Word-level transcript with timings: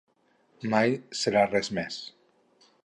Mai 0.71 0.95
serà 1.21 1.45
res 1.53 1.71
més. 1.81 2.03